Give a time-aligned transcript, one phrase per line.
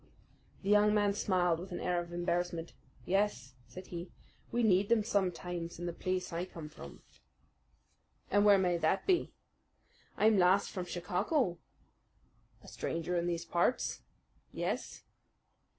[0.63, 2.73] The young man smiled with an air of embarrassment.
[3.05, 4.09] "Yes," said he,
[4.51, 7.03] "we need them sometimes in the place I come from."
[8.31, 9.31] "And where may that be?"
[10.17, 11.59] "I'm last from Chicago."
[12.63, 14.01] "A stranger in these parts?"
[14.51, 15.03] "Yes."